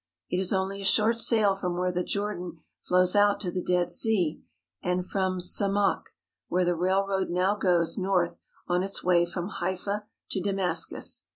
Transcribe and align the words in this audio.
It 0.31 0.37
is 0.39 0.51
only 0.51 0.81
a 0.81 0.83
short 0.83 1.19
sail 1.19 1.53
from 1.53 1.77
where 1.77 1.91
the 1.91 2.03
Jordan 2.03 2.61
flows 2.81 3.15
out 3.15 3.39
to 3.41 3.51
the 3.51 3.61
Dead 3.63 3.91
Sea, 3.91 4.41
and 4.81 5.05
from 5.07 5.39
Semakh, 5.39 6.05
where 6.47 6.65
the 6.65 6.73
railroad 6.75 7.29
now 7.29 7.53
goes 7.53 7.99
north 7.99 8.39
on 8.67 8.81
its 8.81 9.03
way 9.03 9.27
from 9.27 9.49
Haifa 9.49 10.07
to 10.31 10.41
Damascus. 10.41 11.27